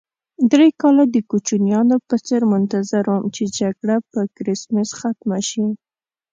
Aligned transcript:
درې 0.51 0.67
کاله 0.81 1.03
د 1.09 1.17
کوچنیانو 1.29 1.95
په 2.07 2.15
څېر 2.27 2.41
منتظر 2.53 3.03
وم 3.09 3.23
چې 3.35 3.43
جګړه 3.59 3.95
په 4.11 4.19
کرېسمس 4.35 4.89
ختمه 4.99 5.39
شي. 5.49 5.65